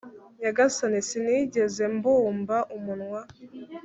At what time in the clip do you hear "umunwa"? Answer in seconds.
2.75-3.21